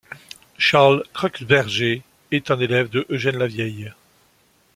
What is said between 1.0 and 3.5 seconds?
Kreutzberger est un élève de Eugène